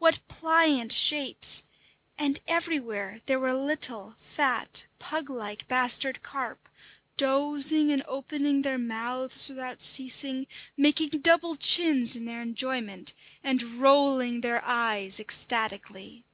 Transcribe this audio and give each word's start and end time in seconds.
What 0.00 0.18
pliant 0.26 0.90
shapes! 0.90 1.62
And 2.18 2.40
everywhere 2.48 3.20
there 3.26 3.38
were 3.38 3.54
little, 3.54 4.16
fat, 4.18 4.84
pug 4.98 5.30
like 5.30 5.68
bastard 5.68 6.24
carp, 6.24 6.68
dozing 7.16 7.92
and 7.92 8.02
opening 8.08 8.62
their 8.62 8.78
mouths 8.78 9.48
without 9.48 9.80
ceasing, 9.80 10.48
making 10.76 11.10
double 11.20 11.54
chins 11.54 12.16
in 12.16 12.24
their 12.24 12.42
enjoyment, 12.42 13.14
and 13.44 13.62
rolling 13.62 14.40
their 14.40 14.60
eyes 14.64 15.20
ecstatically. 15.20 16.24